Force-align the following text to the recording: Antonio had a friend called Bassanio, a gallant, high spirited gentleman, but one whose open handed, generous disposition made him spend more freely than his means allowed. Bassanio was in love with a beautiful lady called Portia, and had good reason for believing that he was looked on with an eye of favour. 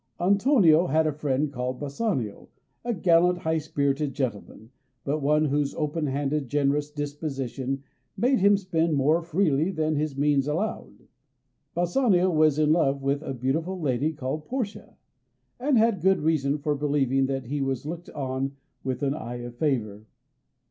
Antonio 0.19 0.87
had 0.87 1.05
a 1.05 1.11
friend 1.13 1.53
called 1.53 1.79
Bassanio, 1.79 2.49
a 2.83 2.91
gallant, 2.91 3.37
high 3.37 3.59
spirited 3.59 4.15
gentleman, 4.15 4.71
but 5.03 5.19
one 5.21 5.45
whose 5.45 5.75
open 5.75 6.07
handed, 6.07 6.49
generous 6.49 6.89
disposition 6.89 7.83
made 8.17 8.39
him 8.39 8.57
spend 8.57 8.95
more 8.95 9.21
freely 9.21 9.69
than 9.69 9.93
his 9.95 10.17
means 10.17 10.47
allowed. 10.47 11.07
Bassanio 11.75 12.31
was 12.31 12.57
in 12.57 12.71
love 12.71 13.03
with 13.03 13.21
a 13.21 13.35
beautiful 13.35 13.79
lady 13.79 14.11
called 14.11 14.47
Portia, 14.47 14.97
and 15.59 15.77
had 15.77 16.01
good 16.01 16.21
reason 16.21 16.57
for 16.57 16.73
believing 16.73 17.27
that 17.27 17.45
he 17.45 17.61
was 17.61 17.85
looked 17.85 18.09
on 18.09 18.55
with 18.83 19.03
an 19.03 19.13
eye 19.13 19.41
of 19.43 19.53
favour. 19.57 20.07